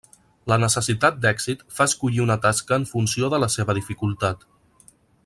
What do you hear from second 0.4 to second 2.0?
La necessitat d'èxit fa